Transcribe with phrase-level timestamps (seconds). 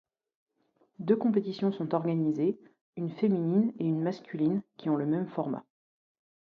[0.97, 2.57] Deux compétitions sont organisés,
[2.97, 5.63] une féminine et une masculine qui ont le même format.